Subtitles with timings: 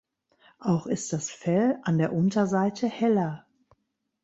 [0.57, 3.45] Auch ist das Fell an der Unterseite heller.